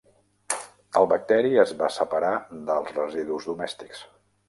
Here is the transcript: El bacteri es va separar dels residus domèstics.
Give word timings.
El 1.01 1.09
bacteri 1.11 1.53
es 1.65 1.75
va 1.83 1.91
separar 1.99 2.35
dels 2.73 2.93
residus 3.01 3.51
domèstics. 3.55 4.07